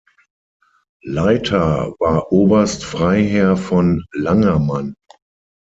Leiter 1.03 1.93
war 1.99 2.31
Oberst 2.31 2.83
Freiherr 2.83 3.55
von 3.55 4.03
Langermann. 4.15 4.95